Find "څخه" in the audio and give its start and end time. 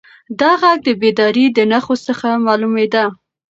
2.07-2.27